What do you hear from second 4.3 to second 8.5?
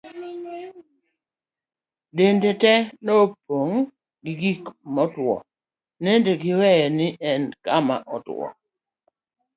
gik motuwo nediweyo ni en kama otwo